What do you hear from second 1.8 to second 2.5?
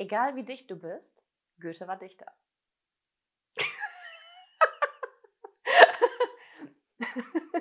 war Dichter.